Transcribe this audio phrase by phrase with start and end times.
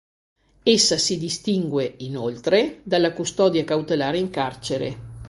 [0.63, 4.97] Essa si distingue, inoltre, dalla custodia cautelare in carcere.